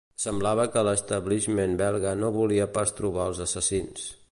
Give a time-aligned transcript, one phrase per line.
[0.21, 4.11] Semblava que l'establishment belga no volia pas trobar als assassins.